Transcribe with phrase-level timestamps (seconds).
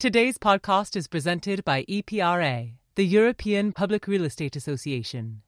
[0.00, 5.42] Today's podcast is presented by EPRA, the European Public Real Estate Association.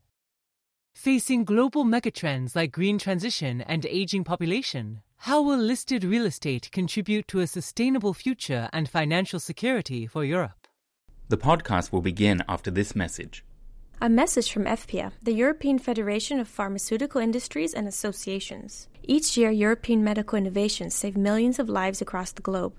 [0.95, 7.27] Facing global megatrends like green transition and aging population, how will listed real estate contribute
[7.29, 10.69] to a sustainable future and financial security for Europe?
[11.31, 13.47] The podcast will begin after this message.
[14.03, 18.89] A message from EFPIA, the European Federation of Pharmaceutical Industries and Associations.
[19.03, 22.75] Each year, European medical innovations save millions of lives across the globe.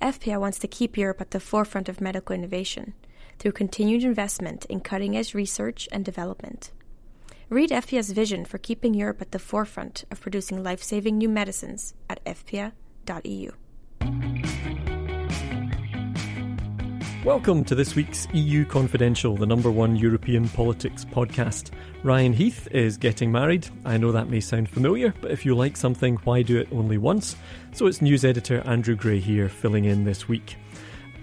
[0.00, 2.94] EFPIA wants to keep Europe at the forefront of medical innovation
[3.38, 6.70] through continued investment in cutting edge research and development.
[7.48, 11.94] Read EFPIA's vision for keeping Europe at the forefront of producing life saving new medicines
[12.10, 13.52] at efpia.eu.
[17.26, 21.72] Welcome to this week's EU Confidential, the number one European politics podcast.
[22.04, 23.66] Ryan Heath is getting married.
[23.84, 26.98] I know that may sound familiar, but if you like something, why do it only
[26.98, 27.34] once?
[27.72, 30.54] So it's news editor Andrew Gray here filling in this week.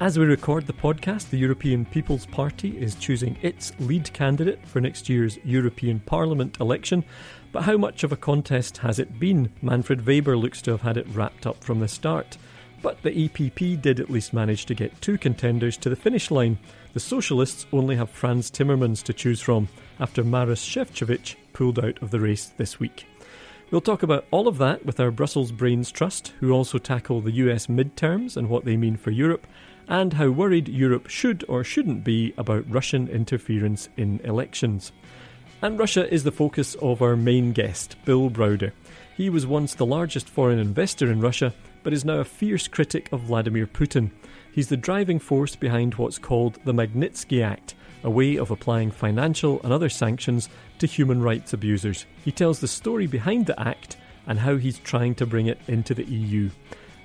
[0.02, 4.82] As we record the podcast, the European People's Party is choosing its lead candidate for
[4.82, 7.06] next year's European Parliament election.
[7.54, 9.54] But how much of a contest has it been?
[9.62, 12.38] Manfred Weber looks to have had it wrapped up from the start.
[12.84, 16.60] But the EPP did at least manage to get two contenders to the finish line.
[16.94, 19.70] The Socialists only have Frans Timmermans to choose from
[20.02, 23.08] after Maros Sefcovic pulled out of the race this week.
[23.72, 27.32] We'll talk about all of that with our Brussels Brains Trust, who also tackle the
[27.32, 29.48] US midterms and what they mean for Europe,
[29.88, 34.92] and how worried Europe should or shouldn't be about Russian interference in elections.
[35.62, 38.74] And Russia is the focus of our main guest, Bill Browder.
[39.16, 43.10] He was once the largest foreign investor in Russia but is now a fierce critic
[43.12, 44.12] of Vladimir Putin.
[44.52, 49.62] He's the driving force behind what's called the Magnitsky Act, a way of applying financial
[49.64, 50.50] and other sanctions
[50.80, 52.06] to human rights abusers.
[52.24, 55.94] He tells the story behind the act and how he's trying to bring it into
[55.94, 56.50] the EU.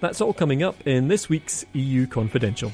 [0.00, 2.72] That's all coming up in this week's EU Confidential.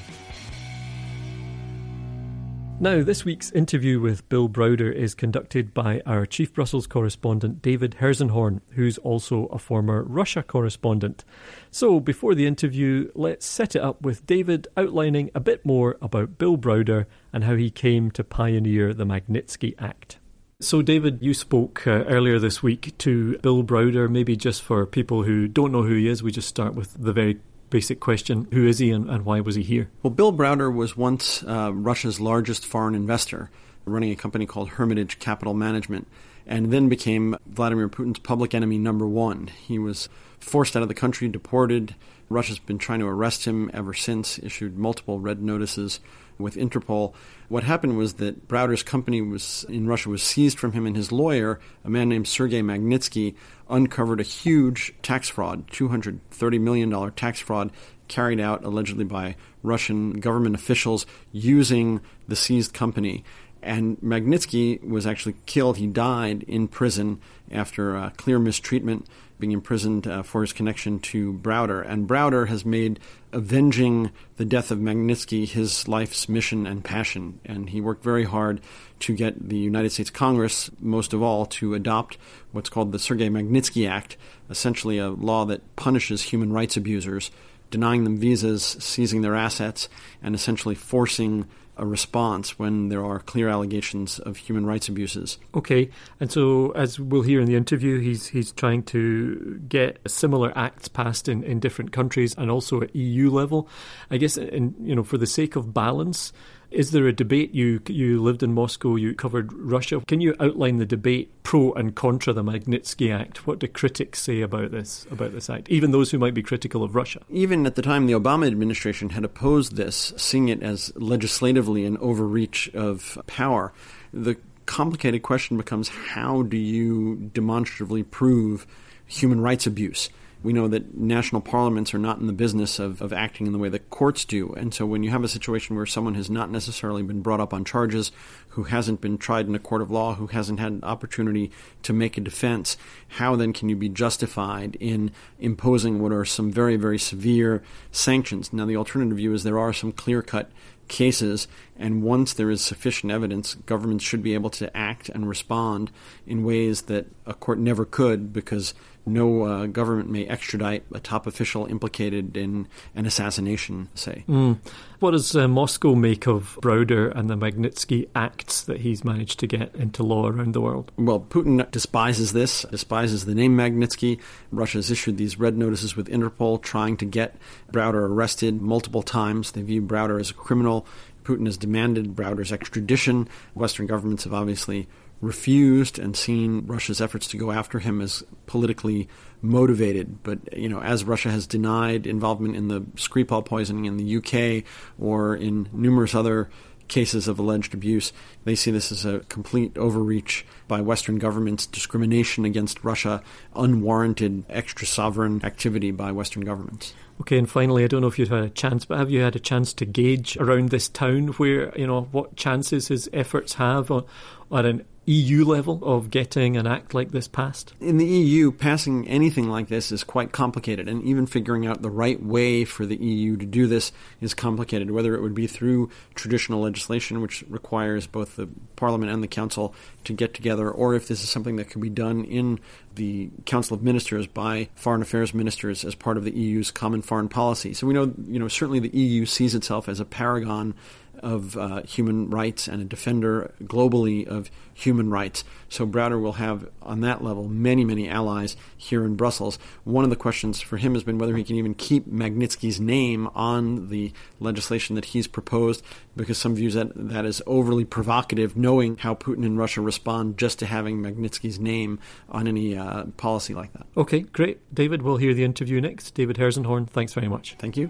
[2.77, 7.95] Now, this week's interview with Bill Browder is conducted by our Chief Brussels correspondent David
[8.01, 11.23] Herszenhorn, who's also a former Russia correspondent.
[11.71, 16.37] So, before the interview, let's set it up with David outlining a bit more about
[16.37, 20.19] Bill Browder and how he came to pioneer the Magnitsky Act.
[20.59, 24.09] So, David, you spoke uh, earlier this week to Bill Browder.
[24.09, 27.13] Maybe just for people who don't know who he is, we just start with the
[27.13, 27.39] very
[27.69, 29.89] basic question who is he and, and why was he here?
[30.03, 33.49] Well, Bill Browder was once uh, Russia's largest foreign investor,
[33.85, 36.07] running a company called Hermitage Capital Management,
[36.47, 39.47] and then became Vladimir Putin's public enemy number one.
[39.47, 41.95] He was forced out of the country, deported.
[42.29, 45.99] Russia's been trying to arrest him ever since, issued multiple red notices
[46.37, 47.13] with Interpol.
[47.47, 51.11] What happened was that Browder's company was in Russia was seized from him, and his
[51.11, 53.35] lawyer, a man named Sergei Magnitsky,
[53.69, 57.71] uncovered a huge tax fraud, $230 million tax fraud
[58.07, 63.23] carried out allegedly by Russian government officials using the seized company.
[63.65, 65.77] And Magnitsky was actually killed.
[65.77, 67.19] He died in prison
[67.51, 69.07] after uh, clear mistreatment
[69.39, 71.85] being imprisoned uh, for his connection to Browder.
[71.85, 72.99] And Browder has made
[73.33, 77.39] avenging the death of Magnitsky his life's mission and passion.
[77.43, 78.61] And he worked very hard
[78.99, 82.17] to get the United States Congress, most of all, to adopt
[82.51, 84.15] what's called the Sergei Magnitsky Act,
[84.49, 87.31] essentially a law that punishes human rights abusers,
[87.71, 89.89] denying them visas, seizing their assets,
[90.23, 95.37] and essentially forcing a response when there are clear allegations of human rights abuses.
[95.53, 100.51] Okay, and so as we'll hear in the interview, he's he's trying to get similar
[100.57, 103.67] acts passed in, in different countries and also at EU level.
[104.09, 106.31] I guess, in, you know, for the sake of balance,
[106.71, 107.53] is there a debate?
[107.53, 110.01] You you lived in Moscow, you covered Russia.
[110.07, 113.47] Can you outline the debate pro and contra the Magnitsky Act?
[113.47, 115.69] What do critics say about this about this act?
[115.69, 117.21] Even those who might be critical of Russia.
[117.29, 121.97] Even at the time, the Obama administration had opposed this, seeing it as legislatively an
[121.97, 123.73] overreach of power.
[124.13, 128.65] The complicated question becomes: How do you demonstratively prove
[129.05, 130.09] human rights abuse?
[130.45, 133.57] We know that national parliaments are not in the business of, of acting in the
[133.57, 134.53] way that courts do.
[134.53, 137.53] And so when you have a situation where someone has not necessarily been brought up
[137.53, 138.11] on charges,
[138.49, 141.51] who hasn't been tried in a court of law, who hasn't had an opportunity
[141.81, 142.77] to make a defense,
[143.07, 148.53] how then can you be justified in imposing what are some very, very severe sanctions?
[148.53, 150.51] Now, the alternative view is there are some clear cut
[150.87, 151.47] cases,
[151.77, 155.91] and once there is sufficient evidence, governments should be able to act and respond
[156.27, 158.73] in ways that a court never could because
[159.05, 164.23] no uh, government may extradite a top official implicated in an assassination, say.
[164.27, 164.57] Mm.
[164.99, 169.47] What does uh, Moscow make of Browder and the Magnitsky Acts that he's managed to
[169.47, 170.91] get into law around the world?
[170.97, 174.19] Well, Putin despises this, despises the name Magnitsky.
[174.51, 177.35] Russia has issued these red notices with Interpol trying to get
[177.71, 179.51] Browder arrested multiple times.
[179.51, 180.87] They view Browder as a criminal.
[181.23, 183.27] Putin has demanded Browder's extradition.
[183.55, 184.87] Western governments have obviously
[185.21, 189.07] refused and seen Russia's efforts to go after him as politically
[189.41, 190.23] motivated.
[190.23, 194.63] But you know, as Russia has denied involvement in the Skripal poisoning in the UK
[194.99, 196.49] or in numerous other
[196.87, 198.13] cases of alleged abuse,
[198.43, 203.23] they see this as a complete overreach by Western governments, discrimination against Russia,
[203.55, 206.93] unwarranted extra sovereign activity by Western governments.
[207.21, 209.35] Okay, and finally, I don't know if you've had a chance, but have you had
[209.35, 213.89] a chance to gauge around this town where, you know, what chances his efforts have
[213.89, 214.05] on,
[214.51, 217.73] on an EU level of getting an act like this passed?
[217.79, 221.89] In the EU, passing anything like this is quite complicated, and even figuring out the
[221.89, 225.89] right way for the EU to do this is complicated, whether it would be through
[226.15, 229.75] traditional legislation, which requires both the Parliament and the Council
[230.05, 232.59] to get together, or if this is something that can be done in
[232.95, 237.29] the Council of Ministers by foreign affairs ministers as part of the EU's common foreign
[237.29, 237.73] policy.
[237.73, 240.73] So we know, you know, certainly the EU sees itself as a paragon
[241.19, 245.43] of uh, human rights and a defender globally of human rights.
[245.69, 249.57] So Browder will have, on that level, many, many allies here in Brussels.
[249.83, 253.27] One of the questions for him has been whether he can even keep Magnitsky's name
[253.33, 255.83] on the legislation that he's proposed,
[256.15, 260.59] because some views that that is overly provocative, knowing how Putin and Russia respond just
[260.59, 263.85] to having Magnitsky's name on any uh, policy like that.
[263.95, 264.59] Okay, great.
[264.73, 266.13] David, we'll hear the interview next.
[266.15, 267.55] David Herszenhorn, thanks very much.
[267.59, 267.89] Thank you.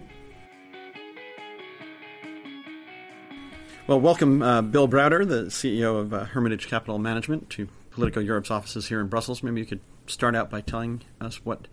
[3.87, 8.49] Well, welcome, uh, Bill Browder, the CEO of uh, Hermitage Capital Management, to Politico Europe's
[8.49, 9.43] offices here in Brussels.
[9.43, 11.67] Maybe you could start out by telling us what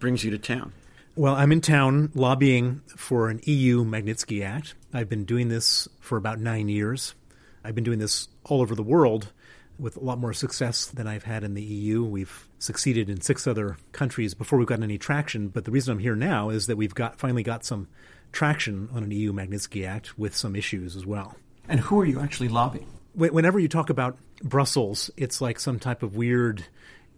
[0.00, 0.72] brings you to town.
[1.14, 4.74] Well, I'm in town lobbying for an EU Magnitsky Act.
[4.92, 7.14] I've been doing this for about nine years.
[7.62, 9.32] I've been doing this all over the world
[9.78, 12.02] with a lot more success than I've had in the EU.
[12.02, 15.46] We've succeeded in six other countries before we've gotten any traction.
[15.46, 17.86] But the reason I'm here now is that we've got finally got some
[18.32, 21.36] traction on an EU Magnitsky Act with some issues as well.
[21.72, 22.86] And who are you actually lobbying?
[23.14, 26.66] Whenever you talk about Brussels, it's like some type of weird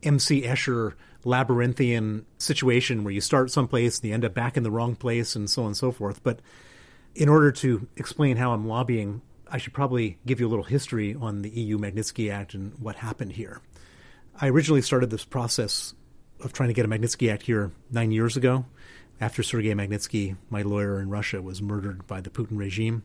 [0.04, 0.92] MC Escher
[1.24, 5.34] labyrinthian situation where you start someplace and you end up back in the wrong place
[5.34, 6.22] and so on and so forth.
[6.22, 6.38] But
[7.16, 11.16] in order to explain how I'm lobbying, I should probably give you a little history
[11.20, 13.60] on the EU Magnitsky Act and what happened here.
[14.40, 15.94] I originally started this process
[16.38, 18.66] of trying to get a Magnitsky Act here nine years ago
[19.20, 23.02] after Sergei Magnitsky, my lawyer in Russia, was murdered by the Putin regime.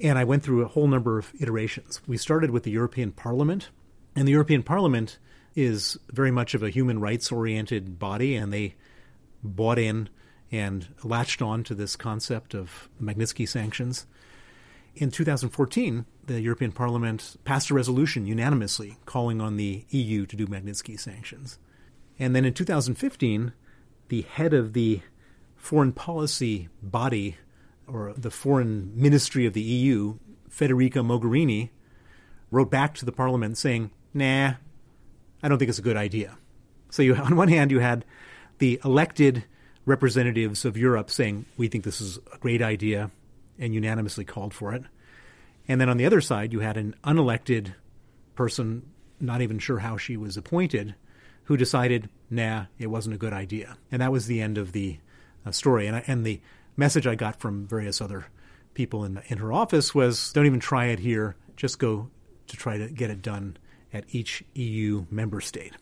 [0.00, 2.00] And I went through a whole number of iterations.
[2.06, 3.70] We started with the European Parliament,
[4.16, 5.18] and the European Parliament
[5.54, 8.74] is very much of a human rights oriented body, and they
[9.42, 10.08] bought in
[10.50, 14.06] and latched on to this concept of Magnitsky sanctions.
[14.96, 20.46] In 2014, the European Parliament passed a resolution unanimously calling on the EU to do
[20.46, 21.58] Magnitsky sanctions.
[22.18, 23.52] And then in 2015,
[24.08, 25.00] the head of the
[25.56, 27.36] foreign policy body
[27.86, 31.70] or the foreign ministry of the EU, Federica Mogherini,
[32.50, 34.54] wrote back to the parliament saying, nah,
[35.42, 36.38] I don't think it's a good idea.
[36.90, 38.04] So you, on one hand, you had
[38.58, 39.44] the elected
[39.84, 43.10] representatives of Europe saying, we think this is a great idea,
[43.58, 44.82] and unanimously called for it.
[45.68, 47.74] And then on the other side, you had an unelected
[48.34, 50.94] person, not even sure how she was appointed,
[51.44, 53.76] who decided, nah, it wasn't a good idea.
[53.92, 54.98] And that was the end of the
[55.44, 55.86] uh, story.
[55.86, 56.40] And, and the
[56.76, 58.26] message I got from various other
[58.74, 62.10] people in, in her office was don't even try it here, just go
[62.48, 63.56] to try to get it done
[63.92, 65.72] at each EU member state.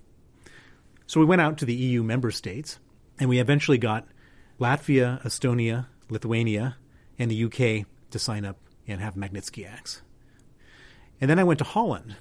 [1.06, 2.78] So we went out to the EU member states,
[3.18, 4.06] and we eventually got
[4.60, 6.76] Latvia, Estonia, Lithuania,
[7.18, 10.02] and the UK to sign up and have Magnitsky Acts.
[11.20, 12.16] And then I went to Holland,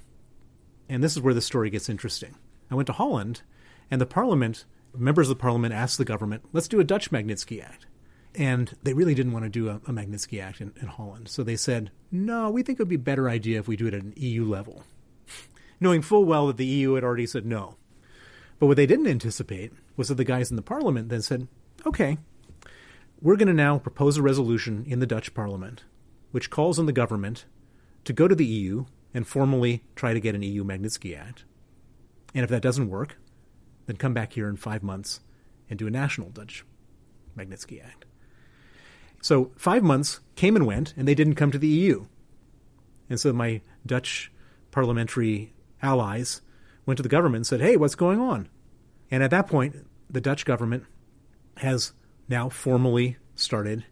[0.88, 2.36] and this is where the story gets interesting.
[2.70, 3.42] I went to Holland,
[3.90, 4.64] and the parliament,
[4.96, 7.86] members of the parliament asked the government, let's do a Dutch Magnitsky Act.
[8.34, 11.28] And they really didn't want to do a, a Magnitsky Act in, in Holland.
[11.28, 13.86] So they said, no, we think it would be a better idea if we do
[13.86, 14.84] it at an EU level,
[15.80, 17.76] knowing full well that the EU had already said no.
[18.58, 21.48] But what they didn't anticipate was that the guys in the parliament then said,
[21.84, 22.16] okay,
[23.20, 25.84] we're going to now propose a resolution in the Dutch parliament
[26.32, 27.44] which calls on the government
[28.04, 31.44] to go to the EU and formally try to get an EU Magnitsky Act.
[32.34, 33.16] And if that doesn't work,
[33.86, 35.20] then come back here in five months
[35.70, 36.64] and do a national Dutch
[37.36, 38.06] Magnitsky Act.
[39.22, 42.06] So five months came and went, and they didn't come to the EU.
[43.08, 44.30] And so my Dutch
[44.72, 46.42] parliamentary allies
[46.84, 48.48] went to the government and said, hey, what's going on?
[49.10, 49.76] And at that point,
[50.10, 50.84] the Dutch government
[51.58, 51.92] has
[52.28, 53.84] now formally started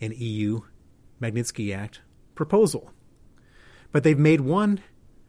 [0.00, 0.62] an EU
[1.20, 2.00] Magnitsky Act
[2.34, 2.90] proposal.
[3.92, 4.80] But they've made one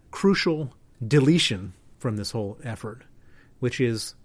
[0.10, 0.74] crucial
[1.06, 3.04] deletion from this whole effort,
[3.60, 4.16] which is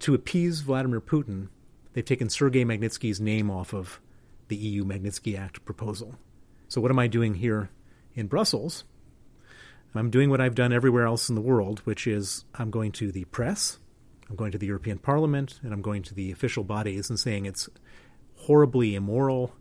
[0.00, 1.48] to appease Vladimir Putin,
[1.94, 4.00] they've taken Sergei Magnitsky's name off of
[4.48, 6.16] the EU Magnitsky Act proposal.
[6.68, 7.70] So, what am I doing here
[8.14, 8.84] in Brussels?
[9.94, 13.10] I'm doing what I've done everywhere else in the world, which is I'm going to
[13.10, 13.78] the press,
[14.28, 17.46] I'm going to the European Parliament, and I'm going to the official bodies and saying
[17.46, 17.68] it's
[18.34, 19.54] horribly immoral,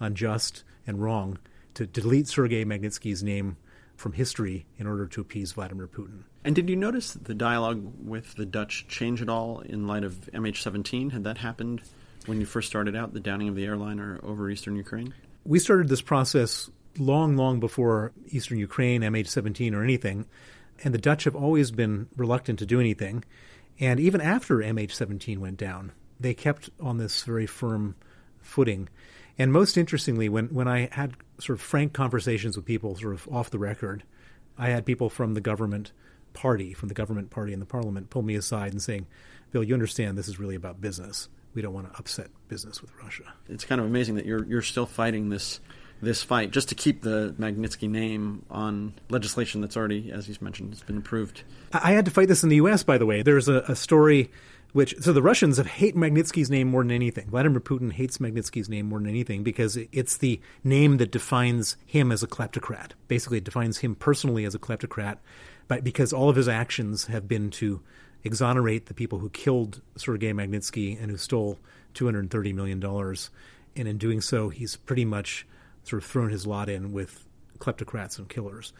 [0.00, 1.38] unjust, and wrong
[1.74, 3.56] to delete Sergei Magnitsky's name
[3.96, 6.24] from history in order to appease Vladimir Putin.
[6.44, 10.28] And did you notice the dialogue with the Dutch change at all in light of
[10.32, 11.12] MH17?
[11.12, 11.82] Had that happened
[12.26, 15.14] when you first started out, the downing of the airliner over eastern Ukraine?
[15.44, 20.26] We started this process long, long before eastern Ukraine, MH17, or anything.
[20.84, 23.24] And the Dutch have always been reluctant to do anything.
[23.78, 27.94] And even after MH17 went down, they kept on this very firm
[28.40, 28.88] footing.
[29.38, 33.28] And most interestingly, when, when I had sort of frank conversations with people sort of
[33.28, 34.02] off the record,
[34.58, 35.92] I had people from the government
[36.32, 39.06] party, from the government party in the parliament, pull me aside and saying,
[39.50, 41.28] Bill, you understand this is really about business.
[41.54, 43.24] We don't want to upset business with Russia.
[43.48, 45.60] It's kind of amazing that you're you're still fighting this
[46.00, 50.70] this fight just to keep the Magnitsky name on legislation that's already, as you mentioned,
[50.70, 51.44] has been approved.
[51.72, 52.82] I had to fight this in the U.S.
[52.82, 54.30] By the way, there's a, a story
[54.72, 57.28] which so the Russians have hate Magnitsky's name more than anything.
[57.28, 62.10] Vladimir Putin hates Magnitsky's name more than anything because it's the name that defines him
[62.10, 62.92] as a kleptocrat.
[63.06, 65.18] Basically, it defines him personally as a kleptocrat,
[65.68, 67.80] but because all of his actions have been to
[68.24, 71.58] exonerate the people who killed Sergei Magnitsky and who stole
[71.94, 73.30] 230 million dollars,
[73.76, 75.46] and in doing so, he's pretty much
[75.84, 77.26] sort of thrown his lot in with
[77.58, 78.72] kleptocrats and killers.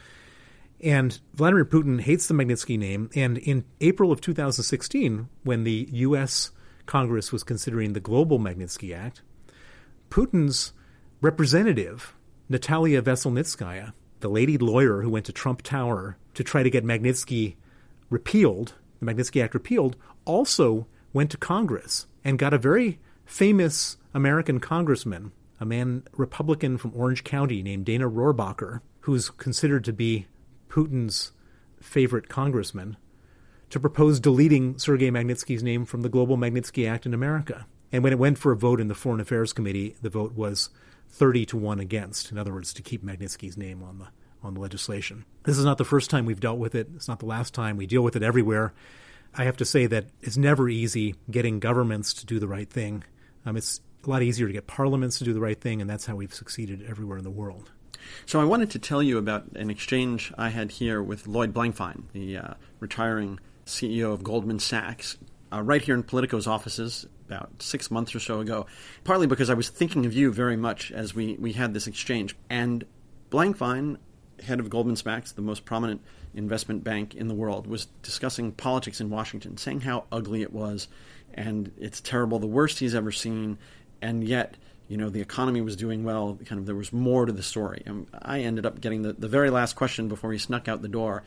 [0.82, 3.08] And Vladimir Putin hates the Magnitsky name.
[3.14, 6.50] And in April of 2016, when the U.S.
[6.86, 9.22] Congress was considering the Global Magnitsky Act,
[10.10, 10.72] Putin's
[11.20, 12.14] representative,
[12.48, 17.54] Natalia Veselnitskaya, the lady lawyer who went to Trump Tower to try to get Magnitsky
[18.10, 24.60] repealed, the Magnitsky Act repealed, also went to Congress and got a very famous American
[24.60, 30.26] congressman, a man Republican from Orange County named Dana Rohrabacher, who's considered to be
[30.68, 31.32] Putin's
[31.80, 32.96] favorite congressman
[33.70, 37.66] to propose deleting Sergei Magnitsky's name from the Global Magnitsky Act in America.
[37.90, 40.70] And when it went for a vote in the Foreign Affairs Committee, the vote was
[41.08, 42.30] 30 to 1 against.
[42.30, 44.08] In other words, to keep Magnitsky's name on the
[44.42, 45.24] on the legislation.
[45.44, 46.88] This is not the first time we've dealt with it.
[46.94, 47.76] It's not the last time.
[47.76, 48.72] We deal with it everywhere.
[49.34, 53.04] I have to say that it's never easy getting governments to do the right thing.
[53.46, 56.06] Um, it's a lot easier to get parliaments to do the right thing, and that's
[56.06, 57.70] how we've succeeded everywhere in the world.
[58.26, 62.04] So I wanted to tell you about an exchange I had here with Lloyd Blankfein,
[62.12, 65.16] the uh, retiring CEO of Goldman Sachs,
[65.52, 68.66] uh, right here in Politico's offices about six months or so ago,
[69.04, 72.36] partly because I was thinking of you very much as we, we had this exchange.
[72.50, 72.84] And
[73.30, 73.96] Blankfein,
[74.42, 76.00] head of Goldman Sachs, the most prominent
[76.34, 80.88] investment bank in the world, was discussing politics in Washington, saying how ugly it was
[81.34, 83.58] and it's terrible, the worst he's ever seen,
[84.00, 84.56] and yet–
[84.92, 86.38] you know, the economy was doing well.
[86.44, 87.82] Kind of, there was more to the story.
[87.86, 90.88] And I ended up getting the, the very last question before he snuck out the
[90.88, 91.22] door.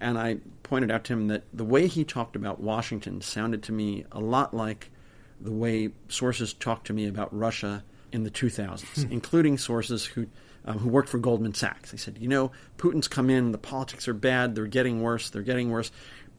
[0.00, 3.72] And I pointed out to him that the way he talked about Washington sounded to
[3.72, 4.90] me a lot like
[5.38, 9.12] the way sources talked to me about Russia in the 2000s, hmm.
[9.12, 10.26] including sources who
[10.64, 11.90] um, who worked for Goldman Sachs.
[11.90, 15.42] They said, you know, Putin's come in, the politics are bad, they're getting worse, they're
[15.42, 15.90] getting worse,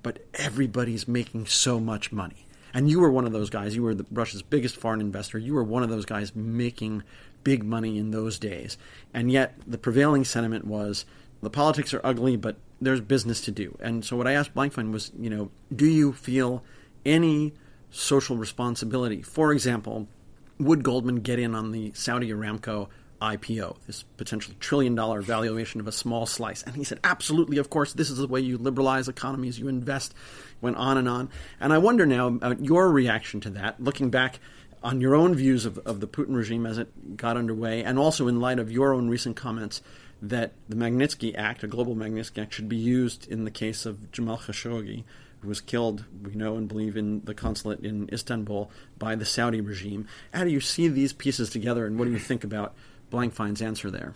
[0.04, 2.46] but everybody's making so much money.
[2.74, 3.76] And you were one of those guys.
[3.76, 5.38] You were the, Russia's biggest foreign investor.
[5.38, 7.04] You were one of those guys making
[7.44, 8.78] big money in those days.
[9.14, 11.06] And yet, the prevailing sentiment was
[11.42, 13.78] the politics are ugly, but there's business to do.
[13.82, 16.64] And so, what I asked Blankfein was, you know, do you feel
[17.06, 17.54] any
[17.90, 19.22] social responsibility?
[19.22, 20.08] For example,
[20.64, 22.88] would Goldman get in on the Saudi Aramco
[23.22, 26.64] IPO, this potential trillion dollar valuation of a small slice.
[26.64, 30.16] And he said, absolutely, of course, this is the way you liberalize economies, you invest,
[30.60, 31.30] went on and on.
[31.60, 34.40] And I wonder now about your reaction to that, looking back
[34.84, 38.28] on your own views of, of the Putin regime as it got underway, and also
[38.28, 39.82] in light of your own recent comments
[40.24, 44.12] that the Magnitsky Act, a global Magnitsky Act, should be used in the case of
[44.12, 45.04] Jamal Khashoggi,
[45.44, 50.08] was killed, we know and believe, in the consulate in Istanbul by the Saudi regime.
[50.34, 52.74] How do you see these pieces together, and what do you think about
[53.10, 54.14] Blankfein's answer there?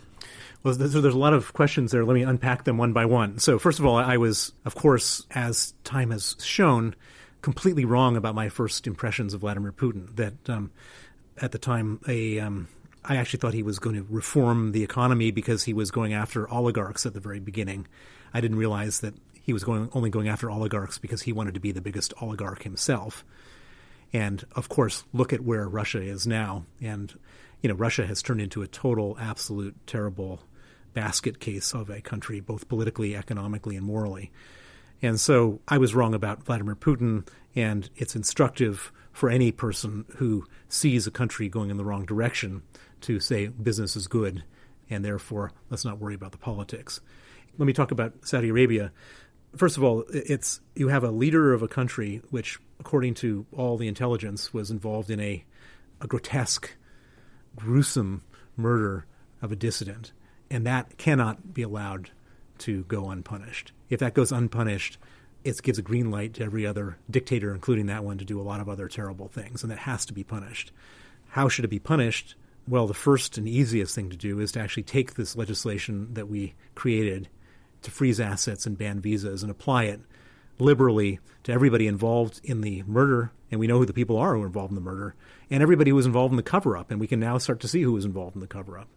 [0.62, 2.04] Well, so there's a lot of questions there.
[2.04, 3.38] Let me unpack them one by one.
[3.38, 6.94] So, first of all, I was, of course, as time has shown,
[7.42, 10.14] completely wrong about my first impressions of Vladimir Putin.
[10.16, 10.72] That um,
[11.40, 12.68] at the time, a um,
[13.04, 16.50] I actually thought he was going to reform the economy because he was going after
[16.50, 17.86] oligarchs at the very beginning.
[18.34, 19.14] I didn't realize that
[19.46, 22.64] he was going only going after oligarchs because he wanted to be the biggest oligarch
[22.64, 23.24] himself.
[24.12, 26.66] And of course, look at where Russia is now.
[26.82, 27.16] And
[27.62, 30.40] you know, Russia has turned into a total, absolute, terrible
[30.94, 34.32] basket case of a country, both politically, economically, and morally.
[35.00, 40.44] And so I was wrong about Vladimir Putin, and it's instructive for any person who
[40.68, 42.62] sees a country going in the wrong direction
[43.02, 44.42] to say business is good,
[44.90, 47.00] and therefore let's not worry about the politics.
[47.58, 48.92] Let me talk about Saudi Arabia.
[49.56, 53.78] First of all, it's you have a leader of a country which, according to all
[53.78, 55.44] the intelligence, was involved in a,
[56.00, 56.70] a grotesque,
[57.54, 58.22] gruesome
[58.56, 59.06] murder
[59.40, 60.12] of a dissident,
[60.50, 62.10] and that cannot be allowed
[62.58, 63.72] to go unpunished.
[63.88, 64.98] If that goes unpunished,
[65.44, 68.42] it gives a green light to every other dictator, including that one, to do a
[68.42, 70.72] lot of other terrible things, and that has to be punished.
[71.28, 72.34] How should it be punished?
[72.68, 76.28] Well, the first and easiest thing to do is to actually take this legislation that
[76.28, 77.28] we created
[77.82, 80.00] to freeze assets and ban visas and apply it
[80.58, 84.42] liberally to everybody involved in the murder, and we know who the people are who
[84.42, 85.14] are involved in the murder,
[85.50, 87.68] and everybody who was involved in the cover up, and we can now start to
[87.68, 88.88] see who was involved in the cover up.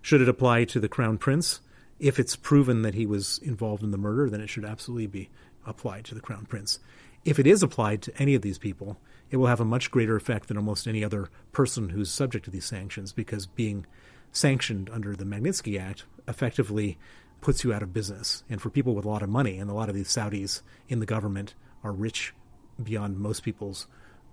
[0.00, 1.60] Should it apply to the crown prince?
[1.98, 5.30] If it's proven that he was involved in the murder, then it should absolutely be
[5.66, 6.78] applied to the crown prince.
[7.24, 8.98] If it is applied to any of these people,
[9.30, 12.50] it will have a much greater effect than almost any other person who's subject to
[12.50, 13.86] these sanctions because being
[14.32, 16.98] sanctioned under the Magnitsky Act effectively
[17.42, 18.42] puts you out of business.
[18.48, 21.00] And for people with a lot of money, and a lot of these Saudis in
[21.00, 22.34] the government are rich
[22.82, 23.86] beyond most people's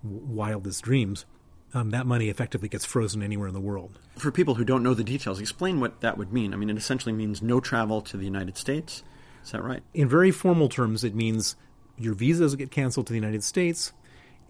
[0.04, 1.26] wildest dreams,
[1.74, 4.00] um, that money effectively gets frozen anywhere in the world.
[4.16, 6.54] For people who don't know the details, explain what that would mean.
[6.54, 9.04] I mean, it essentially means no travel to the United States.
[9.44, 9.84] Is that right?
[9.94, 11.58] In very formal terms, it means
[11.98, 13.92] your visas get canceled to the United States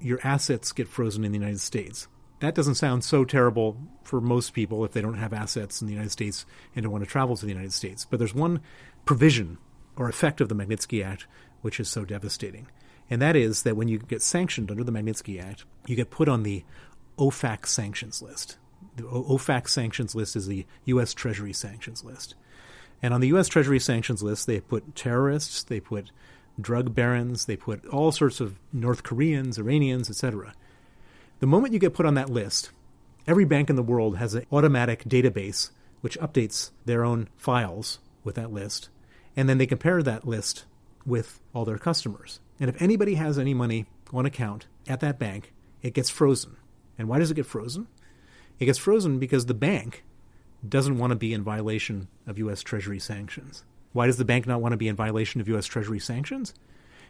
[0.02, 2.08] your assets get frozen in the United States.
[2.40, 5.94] That doesn't sound so terrible for most people if they don't have assets in the
[5.94, 8.06] United States and don't want to travel to the United States.
[8.06, 8.62] But there's one
[9.06, 9.58] provision
[9.98, 11.28] or effect of the Magnitsky Act
[11.62, 12.68] which is so devastating.
[13.10, 16.30] And that is that when you get sanctioned under the Magnitsky Act, you get put
[16.30, 16.64] on the
[17.18, 18.58] OFAC sanctions list.
[18.96, 21.14] The OFAC sanctions list is the U.S.
[21.14, 22.36] Treasury sanctions list.
[23.02, 23.48] And on the U.S.
[23.48, 26.12] Treasury sanctions list, they put terrorists, they put
[26.60, 30.54] drug barons, they put all sorts of North Koreans, Iranians, etc.
[31.40, 32.72] The moment you get put on that list,
[33.26, 35.72] every bank in the world has an automatic database
[36.02, 38.90] which updates their own files with that list,
[39.38, 40.66] and then they compare that list
[41.06, 42.42] with all their customers.
[42.60, 46.58] And if anybody has any money on account at that bank, it gets frozen.
[46.98, 47.88] And why does it get frozen?
[48.60, 50.04] It gets frozen because the bank
[50.68, 52.62] doesn't want to be in violation of U.S.
[52.62, 53.64] Treasury sanctions.
[53.94, 55.66] Why does the bank not want to be in violation of U.S.
[55.66, 56.54] Treasury sanctions?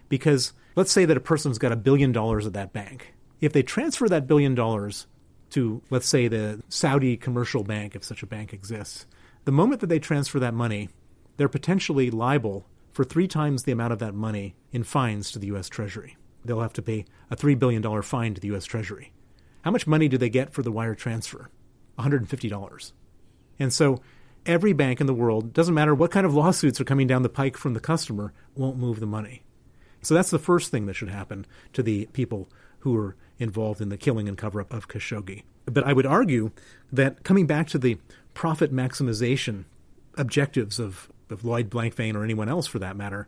[0.07, 3.15] Because let's say that a person's got a billion dollars at that bank.
[3.41, 5.07] If they transfer that billion dollars
[5.51, 9.05] to, let's say, the Saudi commercial bank, if such a bank exists,
[9.45, 10.89] the moment that they transfer that money,
[11.37, 15.47] they're potentially liable for three times the amount of that money in fines to the
[15.47, 15.69] U.S.
[15.69, 16.17] Treasury.
[16.43, 18.65] They'll have to pay a $3 billion fine to the U.S.
[18.65, 19.11] Treasury.
[19.61, 21.49] How much money do they get for the wire transfer?
[21.97, 22.91] $150.
[23.59, 24.01] And so
[24.45, 27.29] every bank in the world, doesn't matter what kind of lawsuits are coming down the
[27.29, 29.43] pike from the customer, won't move the money.
[30.01, 32.49] So that's the first thing that should happen to the people
[32.79, 35.43] who were involved in the killing and cover up of Khashoggi.
[35.65, 36.51] But I would argue
[36.91, 37.97] that coming back to the
[38.33, 39.65] profit maximization
[40.17, 43.27] objectives of, of Lloyd Blankfein or anyone else for that matter,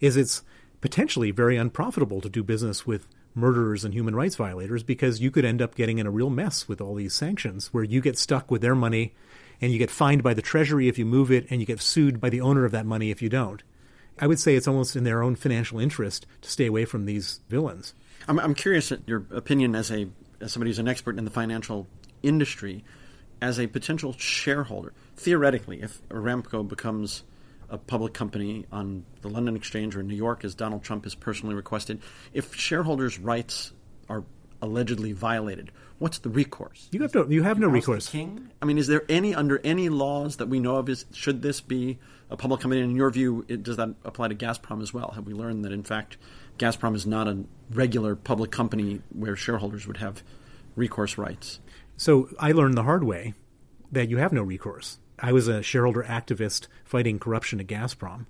[0.00, 0.42] is it's
[0.80, 5.44] potentially very unprofitable to do business with murderers and human rights violators because you could
[5.44, 8.50] end up getting in a real mess with all these sanctions where you get stuck
[8.50, 9.12] with their money
[9.60, 12.20] and you get fined by the Treasury if you move it, and you get sued
[12.20, 13.62] by the owner of that money if you don't.
[14.18, 17.40] I would say it's almost in their own financial interest to stay away from these
[17.48, 17.94] villains.
[18.28, 20.08] I'm, I'm curious at your opinion as a
[20.40, 21.86] as somebody who's an expert in the financial
[22.22, 22.82] industry,
[23.42, 24.92] as a potential shareholder.
[25.16, 27.24] Theoretically, if Aramco becomes
[27.68, 31.14] a public company on the London Exchange or in New York, as Donald Trump has
[31.14, 32.00] personally requested,
[32.32, 33.72] if shareholders' rights
[34.08, 34.24] are
[34.62, 36.88] allegedly violated, what's the recourse?
[36.90, 38.08] You have no, you have no recourse.
[38.08, 38.50] King?
[38.60, 40.88] I mean, is there any under any laws that we know of?
[40.88, 42.82] Is should this be a public company?
[42.82, 45.12] In your view, it, does that apply to Gazprom as well?
[45.14, 46.16] Have we learned that in fact
[46.60, 50.22] Gazprom is not a regular public company where shareholders would have
[50.76, 51.58] recourse rights?
[51.96, 53.32] So I learned the hard way
[53.90, 54.98] that you have no recourse.
[55.18, 58.26] I was a shareholder activist fighting corruption at Gazprom,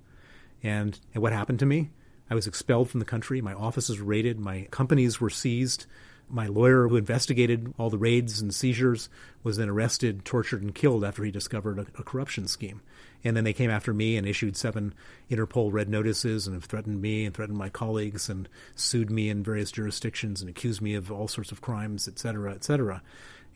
[0.62, 1.90] and, what happened to me?
[2.30, 3.40] I was expelled from the country.
[3.40, 4.38] My offices were raided.
[4.38, 5.86] My companies were seized.
[6.32, 9.08] My lawyer, who investigated all the raids and seizures,
[9.42, 12.82] was then arrested, tortured, and killed after he discovered a, a corruption scheme.
[13.24, 14.94] And then they came after me and issued seven
[15.28, 19.42] Interpol red notices and have threatened me and threatened my colleagues and sued me in
[19.42, 23.02] various jurisdictions and accused me of all sorts of crimes, et cetera, et cetera.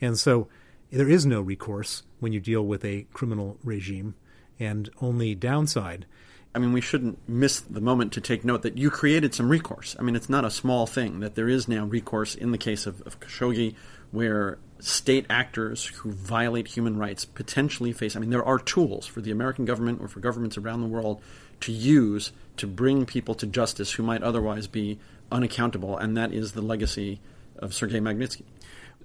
[0.01, 0.49] And so
[0.91, 4.15] there is no recourse when you deal with a criminal regime,
[4.59, 6.07] and only downside
[6.55, 9.97] I mean, we shouldn't miss the moment to take note that you created some recourse.
[9.99, 12.87] I mean, it's not a small thing that there is now recourse in the case
[12.87, 13.75] of, of Khashoggi,
[14.13, 18.15] where state actors who violate human rights potentially face.
[18.15, 21.21] I mean, there are tools for the American government or for governments around the world
[21.61, 24.99] to use to bring people to justice who might otherwise be
[25.33, 27.21] unaccountable, and that is the legacy
[27.59, 28.45] of Sergei Magnitsky.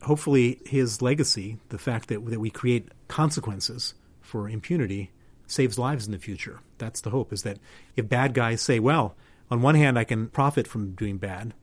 [0.03, 5.12] Hopefully, his legacy, the fact that, that we create consequences for impunity,
[5.51, 6.59] saves lives in the future.
[6.77, 7.59] That's the hope, is that
[7.95, 9.15] if bad guys say, well,
[9.51, 11.53] on one hand, I can profit from doing bad,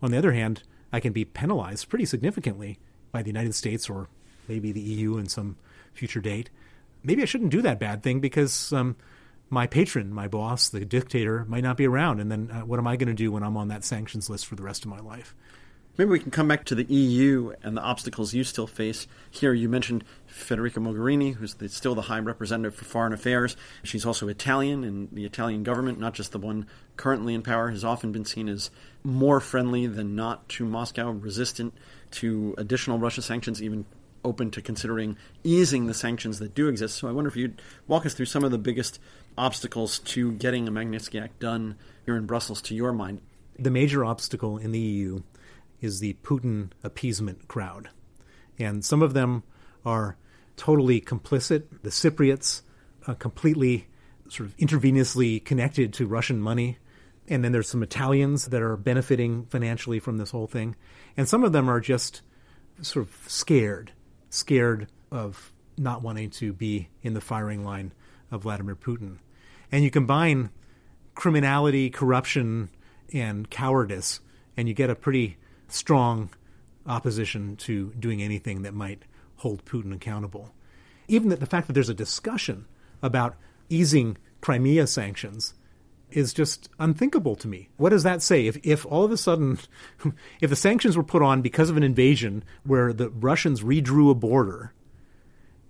[0.00, 2.78] on the other hand, I can be penalized pretty significantly
[3.12, 4.08] by the United States or
[4.48, 5.56] maybe the EU in some
[5.94, 6.50] future date.
[7.02, 8.96] Maybe I shouldn't do that bad thing because um,
[9.48, 12.20] my patron, my boss, the dictator, might not be around.
[12.20, 14.46] And then uh, what am I going to do when I'm on that sanctions list
[14.46, 15.34] for the rest of my life?
[15.98, 19.06] Maybe we can come back to the EU and the obstacles you still face.
[19.30, 23.58] Here, you mentioned Federica Mogherini, who's the, still the High Representative for Foreign Affairs.
[23.82, 27.84] She's also Italian, and the Italian government, not just the one currently in power, has
[27.84, 28.70] often been seen as
[29.04, 31.74] more friendly than not to Moscow, resistant
[32.12, 33.84] to additional Russia sanctions, even
[34.24, 36.96] open to considering easing the sanctions that do exist.
[36.96, 38.98] So I wonder if you'd walk us through some of the biggest
[39.36, 41.76] obstacles to getting a Magnitsky Act done
[42.06, 43.20] here in Brussels to your mind.
[43.58, 45.22] The major obstacle in the EU
[45.82, 47.90] is the Putin appeasement crowd.
[48.58, 49.42] And some of them
[49.84, 50.16] are
[50.56, 51.64] totally complicit.
[51.82, 52.62] The Cypriots
[53.06, 53.88] uh, completely
[54.28, 56.78] sort of intravenously connected to Russian money.
[57.28, 60.76] And then there's some Italians that are benefiting financially from this whole thing.
[61.16, 62.22] And some of them are just
[62.80, 63.92] sort of scared,
[64.30, 67.92] scared of not wanting to be in the firing line
[68.30, 69.18] of Vladimir Putin.
[69.70, 70.50] And you combine
[71.14, 72.70] criminality, corruption,
[73.12, 74.20] and cowardice,
[74.56, 75.36] and you get a pretty
[75.72, 76.30] strong
[76.86, 79.02] opposition to doing anything that might
[79.36, 80.52] hold Putin accountable.
[81.08, 82.66] Even the fact that there's a discussion
[83.02, 83.36] about
[83.68, 85.54] easing Crimea sanctions
[86.10, 87.68] is just unthinkable to me.
[87.76, 88.46] What does that say?
[88.46, 89.58] If, if all of a sudden,
[90.40, 94.14] if the sanctions were put on because of an invasion where the Russians redrew a
[94.14, 94.72] border,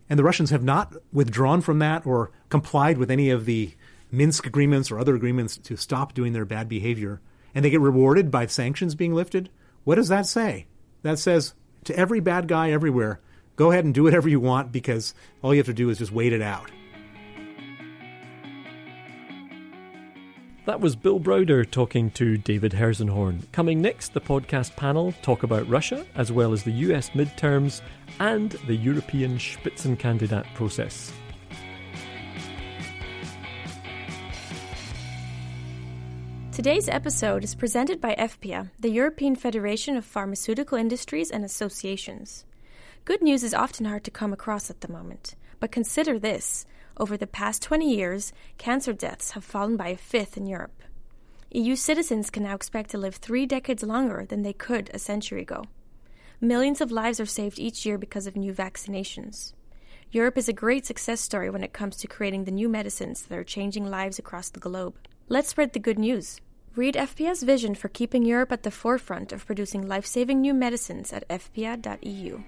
[0.08, 3.72] and the Russians have not withdrawn from that or complied with any of the
[4.10, 7.20] Minsk agreements or other agreements to stop doing their bad behavior,
[7.54, 9.48] and they get rewarded by sanctions being lifted,
[9.84, 10.66] what does that say?
[11.02, 13.20] That says to every bad guy everywhere,
[13.56, 16.12] go ahead and do whatever you want because all you have to do is just
[16.12, 16.70] wait it out.
[20.64, 23.50] That was Bill Browder talking to David Herszenhorn.
[23.50, 27.80] Coming next, the podcast panel talk about Russia, as well as the US midterms
[28.20, 31.12] and the European Spitzenkandidat process.
[36.52, 42.44] Today's episode is presented by EFPIA, the European Federation of Pharmaceutical Industries and Associations.
[43.06, 46.66] Good news is often hard to come across at the moment, but consider this.
[46.98, 50.82] Over the past 20 years, cancer deaths have fallen by a fifth in Europe.
[51.52, 55.40] EU citizens can now expect to live three decades longer than they could a century
[55.40, 55.64] ago.
[56.38, 59.54] Millions of lives are saved each year because of new vaccinations.
[60.10, 63.38] Europe is a great success story when it comes to creating the new medicines that
[63.38, 64.94] are changing lives across the globe.
[65.32, 66.42] Let's spread the good news.
[66.76, 71.10] Read EFPIA's vision for keeping Europe at the forefront of producing life saving new medicines
[71.10, 72.40] at efpia.eu.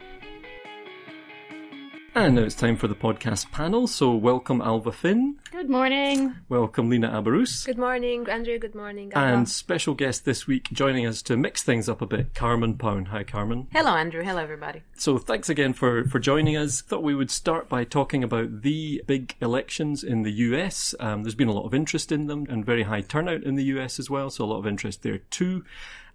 [2.16, 3.88] And now it's time for the podcast panel.
[3.88, 5.40] So, welcome Alva Finn.
[5.50, 6.36] Good morning.
[6.48, 7.66] Welcome Lina Abarus.
[7.66, 8.56] Good morning, Andrea.
[8.60, 9.10] Good morning.
[9.16, 13.06] And special guest this week joining us to mix things up a bit, Carmen Paun.
[13.06, 13.66] Hi, Carmen.
[13.72, 14.22] Hello, Andrew.
[14.22, 14.82] Hello, everybody.
[14.96, 16.82] So, thanks again for, for joining us.
[16.82, 20.94] Thought we would start by talking about the big elections in the US.
[21.00, 23.64] Um, there's been a lot of interest in them and very high turnout in the
[23.64, 25.64] US as well, so a lot of interest there too.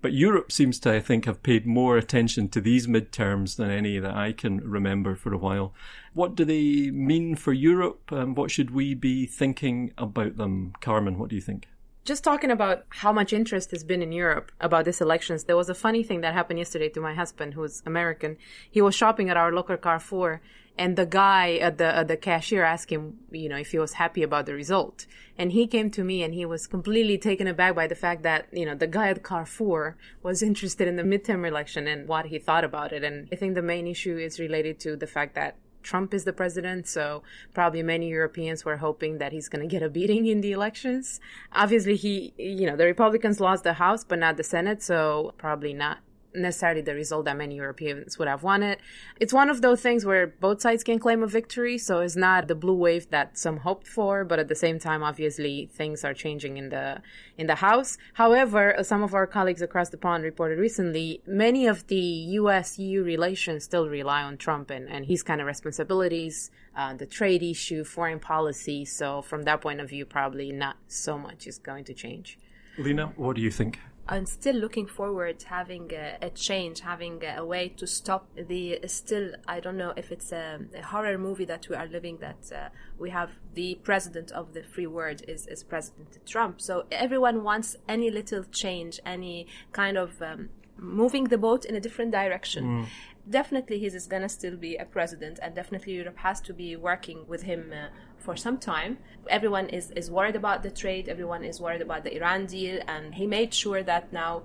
[0.01, 3.99] But Europe seems to, I think, have paid more attention to these midterms than any
[3.99, 5.73] that I can remember for a while.
[6.13, 8.11] What do they mean for Europe?
[8.11, 10.73] and what should we be thinking about them?
[10.81, 11.67] Carmen, what do you think?
[12.05, 15.69] Just talking about how much interest has been in Europe about these elections, there was
[15.69, 18.37] a funny thing that happened yesterday to my husband, who's American.
[18.71, 20.41] He was shopping at our local Carrefour
[20.79, 23.93] and the guy at the at the cashier asked him, you know, if he was
[23.93, 25.05] happy about the result.
[25.37, 28.47] And he came to me and he was completely taken aback by the fact that,
[28.53, 32.39] you know, the guy at Carrefour was interested in the midterm election and what he
[32.39, 33.03] thought about it.
[33.03, 36.33] And I think the main issue is related to the fact that Trump is the
[36.33, 40.41] president, so probably many Europeans were hoping that he's going to get a beating in
[40.41, 41.19] the elections.
[41.53, 45.73] Obviously, he, you know, the Republicans lost the House, but not the Senate, so probably
[45.73, 45.99] not
[46.33, 48.77] necessarily the result that many Europeans would have wanted.
[49.19, 52.47] It's one of those things where both sides can claim a victory, so it's not
[52.47, 56.13] the blue wave that some hoped for, but at the same time, obviously, things are
[56.13, 57.01] changing in the
[57.37, 57.97] in the House.
[58.13, 63.63] However, some of our colleagues across the pond reported recently, many of the U.S.-EU relations
[63.63, 68.19] still rely on Trump and, and his kind of responsibilities, uh, the trade issue, foreign
[68.19, 68.85] policy.
[68.85, 72.37] So from that point of view, probably not so much is going to change.
[72.77, 73.79] Lena, what do you think?
[74.11, 78.79] I'm still looking forward to having a, a change, having a, way to stop the
[78.87, 79.33] still.
[79.47, 82.17] I don't know if it's a, a horror movie that we are living.
[82.17, 86.59] That uh, we have the president of the free world is is President Trump.
[86.59, 91.79] So everyone wants any little change, any kind of um, moving the boat in a
[91.79, 92.63] different direction.
[92.63, 92.85] Mm.
[93.29, 97.25] Definitely, he is gonna still be a president, and definitely Europe has to be working
[97.27, 97.71] with him.
[97.71, 97.89] Uh,
[98.19, 98.97] for some time.
[99.29, 103.15] Everyone is, is worried about the trade, everyone is worried about the Iran deal, and
[103.15, 104.43] he made sure that now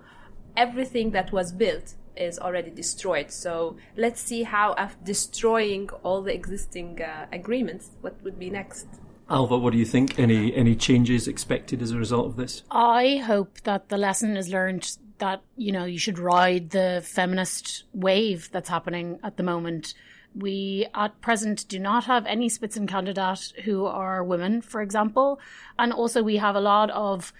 [0.56, 3.30] everything that was built is already destroyed.
[3.30, 8.86] So let's see how, after destroying all the existing uh, agreements, what would be next.
[9.28, 10.18] Alva, what do you think?
[10.18, 12.62] Any any changes expected as a result of this?
[12.70, 17.84] I hope that the lesson is learned that you know you should ride the feminist
[17.94, 19.94] wave that's happening at the moment
[20.34, 25.40] we at present do not have any Spitzenkandidat who are women, for example.
[25.78, 27.32] And also we have a lot of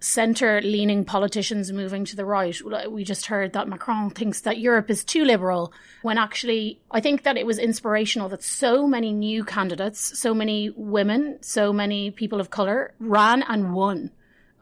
[0.00, 2.60] centre leaning politicians moving to the right.
[2.90, 7.22] We just heard that Macron thinks that Europe is too liberal when actually I think
[7.22, 12.40] that it was inspirational that so many new candidates, so many women, so many people
[12.40, 14.10] of colour ran and won.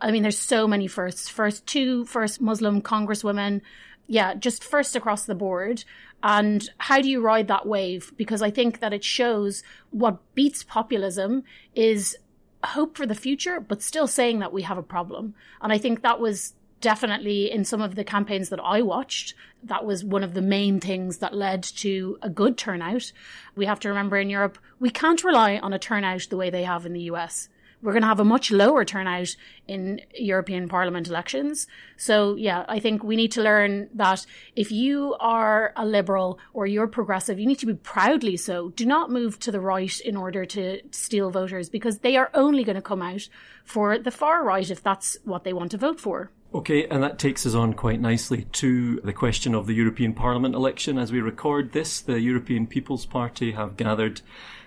[0.01, 1.29] I mean, there's so many firsts.
[1.29, 3.63] First two first Muslim congresswomen.
[4.07, 5.85] Yeah, just first across the board.
[6.23, 8.13] And how do you ride that wave?
[8.17, 11.43] Because I think that it shows what beats populism
[11.75, 12.17] is
[12.65, 15.35] hope for the future, but still saying that we have a problem.
[15.61, 19.87] And I think that was definitely in some of the campaigns that I watched, that
[19.87, 23.13] was one of the main things that led to a good turnout.
[23.55, 26.65] We have to remember in Europe, we can't rely on a turnout the way they
[26.65, 27.49] have in the US
[27.83, 29.35] we're going to have a much lower turnout
[29.67, 31.67] in European Parliament elections.
[31.97, 34.25] So, yeah, I think we need to learn that
[34.57, 38.71] if you are a liberal or you're progressive, you need to be proudly so.
[38.71, 42.65] Do not move to the right in order to steal voters because they are only
[42.65, 43.29] going to come out
[43.65, 46.31] for the far right if that's what they want to vote for.
[46.55, 50.55] Okay, and that takes us on quite nicely to the question of the European Parliament
[50.55, 50.99] election.
[50.99, 54.21] As we record this, the European People's Party have gathered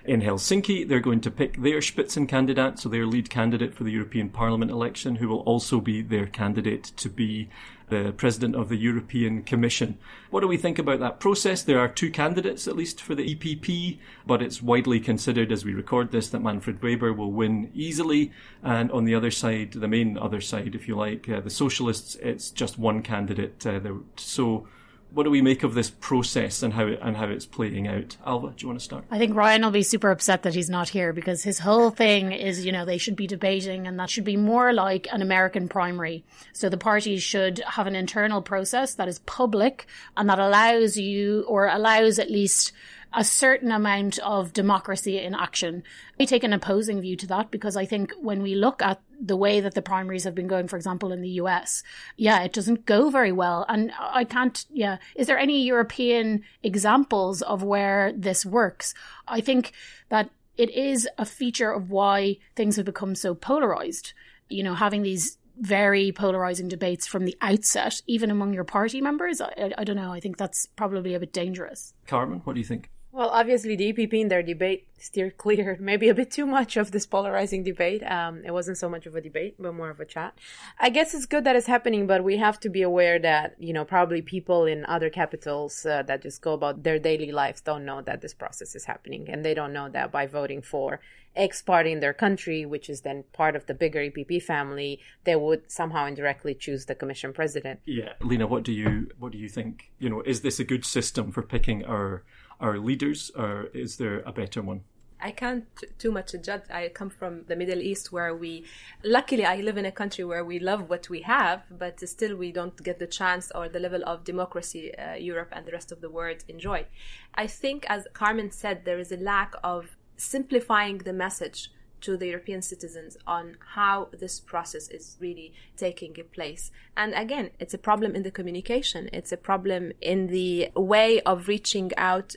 [0.08, 0.88] in Helsinki.
[0.88, 5.16] They're going to pick their Spitzenkandidat, so their lead candidate for the European Parliament election,
[5.16, 7.50] who will also be their candidate to be
[7.90, 9.98] the president of the European Commission.
[10.32, 11.62] What do we think about that process?
[11.62, 15.74] There are two candidates, at least for the EPP, but it's widely considered as we
[15.74, 18.32] record this that Manfred Weber will win easily.
[18.64, 22.16] And on the other side, the main other side, if you like, uh, the Socialists,
[22.16, 23.66] it's just one candidate.
[23.66, 23.80] Uh,
[24.16, 24.68] so
[25.16, 28.18] what do we make of this process and how and how it's playing out?
[28.26, 29.06] Alva, do you want to start?
[29.10, 32.34] I think Ryan will be super upset that he's not here because his whole thing
[32.34, 35.70] is, you know, they should be debating and that should be more like an American
[35.70, 36.26] primary.
[36.52, 41.46] So the parties should have an internal process that is public and that allows you
[41.48, 42.74] or allows at least
[43.16, 45.84] a certain amount of democracy in action.
[46.20, 49.38] I take an opposing view to that because I think when we look at the
[49.38, 51.82] way that the primaries have been going, for example, in the US,
[52.18, 53.66] yeah, it doesn't go very well.
[53.70, 54.98] And I can't, yeah.
[55.16, 58.94] Is there any European examples of where this works?
[59.28, 59.72] I think
[60.10, 64.14] that it is a feature of why things have become so polarized.
[64.50, 69.40] You know, having these very polarizing debates from the outset, even among your party members.
[69.40, 70.12] I, I, don't know.
[70.12, 71.94] I think that's probably a bit dangerous.
[72.08, 72.90] Carmen, what do you think?
[73.16, 76.92] Well, obviously, the EPP in their debate steered clear, maybe a bit too much of
[76.92, 78.04] this polarizing debate.
[78.04, 80.38] Um, it wasn't so much of a debate, but more of a chat.
[80.82, 83.72] I guess it's good that it's happening, but we have to be aware that, you
[83.72, 87.86] know, probably people in other capitals uh, that just go about their daily lives don't
[87.86, 89.30] know that this process is happening.
[89.30, 91.00] And they don't know that by voting for
[91.38, 95.38] X party in their country, which is then part of the bigger EPP family, they
[95.38, 97.80] would somehow indirectly choose the commission president.
[97.86, 98.14] Yeah.
[98.20, 99.92] Lena, what do you, what do you think?
[100.00, 102.26] You know, is this a good system for picking our
[102.60, 104.84] our leaders, or is there a better one?
[105.22, 105.66] I can't
[105.98, 106.64] too much judge.
[106.70, 108.66] I come from the Middle East where we,
[109.04, 112.52] luckily, I live in a country where we love what we have, but still we
[112.52, 116.02] don't get the chance or the level of democracy uh, Europe and the rest of
[116.02, 116.86] the world enjoy.
[117.34, 121.72] I think, as Carmen said, there is a lack of simplifying the message
[122.06, 126.72] to the European citizens on how this process is really taking place.
[126.96, 131.48] And again, it's a problem in the communication, it's a problem in the way of
[131.48, 132.36] reaching out.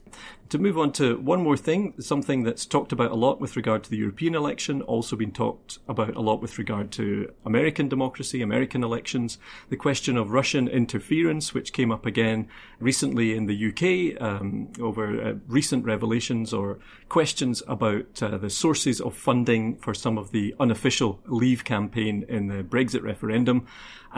[0.50, 3.84] To move on to one more thing, something that's talked about a lot with regard
[3.84, 8.40] to the European election, also been talked about a lot with regard to American democracy,
[8.40, 9.36] American elections,
[9.68, 12.48] the question of Russian interference, which came up again
[12.80, 16.78] recently in the UK um, over uh, recent revelations or
[17.10, 22.46] questions about uh, the sources of funding for some of the unofficial Leave campaign in
[22.46, 23.66] the Brexit referendum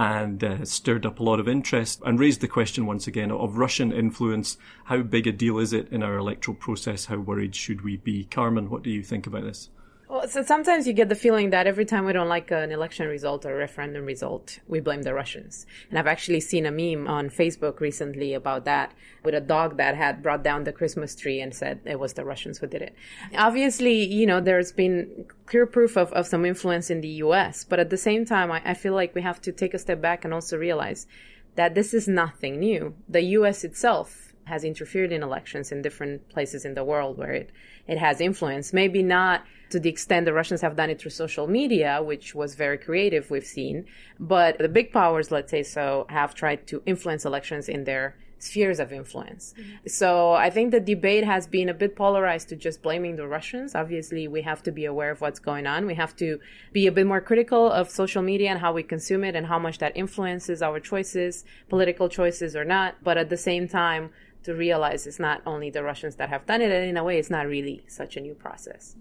[0.01, 3.59] and uh, stirred up a lot of interest and raised the question once again of
[3.59, 4.57] Russian influence.
[4.85, 7.05] How big a deal is it in our electoral process?
[7.05, 8.25] How worried should we be?
[8.25, 9.69] Carmen, what do you think about this?
[10.11, 13.07] Well, so sometimes you get the feeling that every time we don't like an election
[13.07, 15.67] result or a referendum result, we blame the Russians.
[15.89, 18.93] And I've actually seen a meme on Facebook recently about that
[19.23, 22.25] with a dog that had brought down the Christmas tree and said it was the
[22.25, 22.97] Russians who did it.
[23.39, 27.79] Obviously, you know, there's been clear proof of, of some influence in the US, but
[27.79, 30.25] at the same time, I, I feel like we have to take a step back
[30.25, 31.07] and also realize
[31.55, 32.97] that this is nothing new.
[33.09, 37.51] The US itself has interfered in elections in different places in the world where it,
[37.87, 38.73] it has influence.
[38.73, 42.55] Maybe not to the extent the Russians have done it through social media, which was
[42.55, 43.87] very creative, we've seen.
[44.19, 48.81] But the big powers, let's say so, have tried to influence elections in their spheres
[48.81, 49.55] of influence.
[49.59, 49.87] Mm-hmm.
[49.87, 53.75] So I think the debate has been a bit polarized to just blaming the Russians.
[53.75, 55.87] Obviously, we have to be aware of what's going on.
[55.87, 56.41] We have to
[56.73, 59.59] be a bit more critical of social media and how we consume it and how
[59.59, 62.97] much that influences our choices, political choices or not.
[63.03, 64.11] But at the same time,
[64.45, 67.19] to realize it's not only the Russians that have done it, and in a way,
[67.19, 68.97] it's not really such a new process.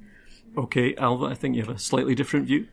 [0.58, 2.68] Okay, Alva, I think you have a slightly different view.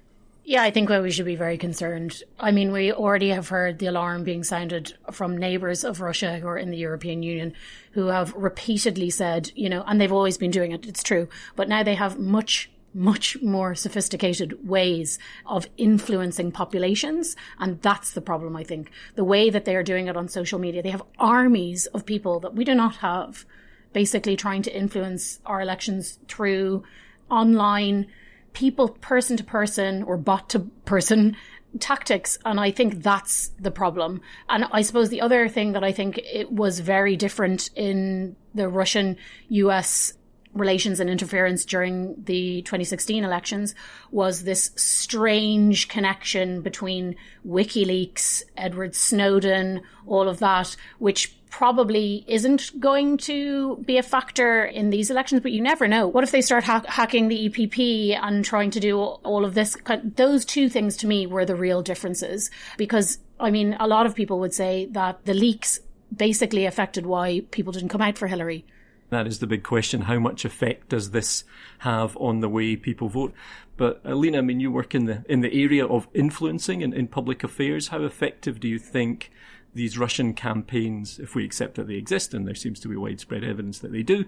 [0.49, 2.23] Yeah, I think well, we should be very concerned.
[2.39, 6.47] I mean, we already have heard the alarm being sounded from neighbours of Russia who
[6.47, 7.53] are in the European Union
[7.93, 11.69] who have repeatedly said, you know, and they've always been doing it, it's true, but
[11.69, 17.37] now they have much much more sophisticated ways of influencing populations.
[17.59, 18.91] And that's the problem, I think.
[19.15, 22.41] The way that they are doing it on social media, they have armies of people
[22.41, 23.45] that we do not have
[23.93, 26.83] basically trying to influence our elections through
[27.31, 28.07] online
[28.53, 31.37] people person to person or bot to person
[31.81, 35.93] tactics and i think that's the problem and i suppose the other thing that i
[35.93, 39.17] think it was very different in the russian
[39.51, 40.15] us
[40.57, 43.75] relations and interference during the 2016 elections
[44.11, 47.17] was this strange connection between
[47.47, 54.91] WikiLeaks, Edward Snowden, all of that, which probably isn't going to be a factor in
[54.91, 56.07] these elections, but you never know.
[56.07, 59.75] What if they start ha- hacking the EPP and trying to do all of this?
[60.17, 64.15] Those two things to me were the real differences because, I mean, a lot of
[64.15, 65.81] people would say that the leaks
[66.15, 68.67] basically affected why people didn't come out for Hillary.
[69.11, 70.03] That is the big question.
[70.03, 71.45] How much effect does this
[71.79, 73.33] have on the way people vote?
[73.77, 76.93] But uh, Alina, I mean, you work in the in the area of influencing in,
[76.93, 77.89] in public affairs.
[77.89, 79.31] How effective do you think
[79.75, 83.45] these Russian campaigns, if we accept that they exist, and there seems to be widespread
[83.45, 84.25] evidence that they do,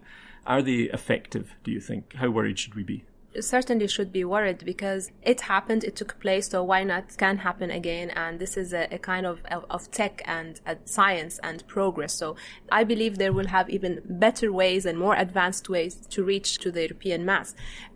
[0.46, 2.14] are they effective, do you think?
[2.14, 3.04] How worried should we be?
[3.40, 7.70] Certainly should be worried because it happened, it took place, so why not can happen
[7.70, 8.10] again?
[8.10, 12.14] And this is a, a kind of, of, of tech and uh, science and progress.
[12.14, 12.36] So
[12.70, 16.70] I believe there will have even better ways and more advanced ways to reach to
[16.70, 17.54] the European mass.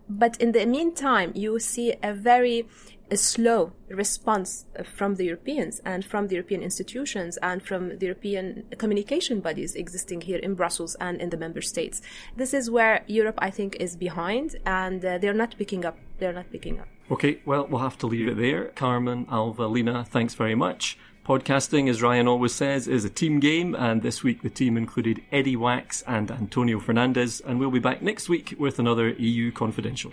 [0.09, 2.69] But in the meantime, you see a very
[3.13, 8.65] a slow response from the Europeans and from the European institutions and from the European
[8.79, 12.01] communication bodies existing here in Brussels and in the member states.
[12.37, 15.99] This is where Europe, I think, is behind and uh, they're not picking up.
[16.19, 16.89] They're not picking up.
[17.11, 18.69] Okay, well, we'll have to leave it there.
[18.69, 20.97] Carmen, Alva, Lina, thanks very much.
[21.27, 25.23] Podcasting, as Ryan always says, is a team game, and this week the team included
[25.31, 30.13] Eddie Wax and Antonio Fernandez, and we'll be back next week with another EU Confidential.